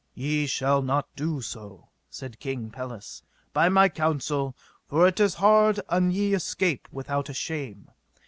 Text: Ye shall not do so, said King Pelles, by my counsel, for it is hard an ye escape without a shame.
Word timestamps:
Ye 0.15 0.47
shall 0.47 0.81
not 0.81 1.07
do 1.15 1.41
so, 1.41 1.89
said 2.09 2.39
King 2.39 2.71
Pelles, 2.71 3.21
by 3.53 3.69
my 3.69 3.87
counsel, 3.87 4.57
for 4.89 5.05
it 5.07 5.19
is 5.19 5.35
hard 5.35 5.79
an 5.89 6.09
ye 6.09 6.33
escape 6.33 6.87
without 6.91 7.29
a 7.29 7.35
shame. 7.35 7.87